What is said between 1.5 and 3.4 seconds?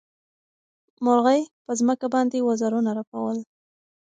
په ځمکه باندې وزرونه رپول.